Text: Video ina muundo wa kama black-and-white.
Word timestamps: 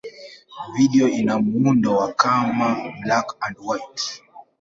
Video 0.75 1.07
ina 1.07 1.39
muundo 1.43 1.89
wa 1.97 2.09
kama 2.21 2.69
black-and-white. 3.03 4.03